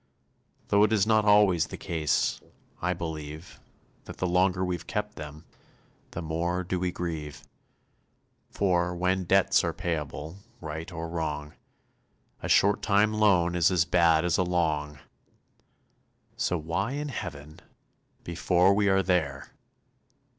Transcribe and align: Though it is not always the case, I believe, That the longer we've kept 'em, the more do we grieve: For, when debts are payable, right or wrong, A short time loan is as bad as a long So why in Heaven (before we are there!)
Though 0.69 0.83
it 0.83 0.91
is 0.91 1.05
not 1.05 1.25
always 1.25 1.67
the 1.67 1.77
case, 1.77 2.41
I 2.81 2.91
believe, 2.91 3.59
That 4.05 4.17
the 4.17 4.25
longer 4.25 4.65
we've 4.65 4.87
kept 4.87 5.19
'em, 5.19 5.45
the 6.09 6.23
more 6.23 6.63
do 6.63 6.79
we 6.79 6.91
grieve: 6.91 7.43
For, 8.49 8.95
when 8.95 9.25
debts 9.25 9.63
are 9.63 9.73
payable, 9.73 10.37
right 10.59 10.91
or 10.91 11.07
wrong, 11.07 11.53
A 12.41 12.49
short 12.49 12.81
time 12.81 13.13
loan 13.13 13.53
is 13.53 13.69
as 13.69 13.85
bad 13.85 14.25
as 14.25 14.39
a 14.39 14.43
long 14.43 14.97
So 16.35 16.57
why 16.57 16.93
in 16.93 17.09
Heaven 17.09 17.59
(before 18.23 18.73
we 18.73 18.89
are 18.89 19.03
there!) 19.03 19.51